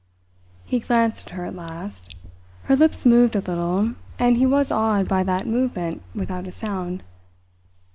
He 0.65 0.79
glanced 0.79 1.27
at 1.27 1.33
her 1.33 1.45
at 1.45 1.53
last. 1.55 2.15
Her 2.63 2.75
lips 2.75 3.05
moved 3.05 3.35
a 3.35 3.39
little, 3.39 3.93
and 4.17 4.35
he 4.35 4.47
was 4.47 4.71
awed 4.71 5.07
by 5.07 5.21
that 5.21 5.45
movement 5.45 6.01
without 6.15 6.47
a 6.47 6.51
sound. 6.51 7.03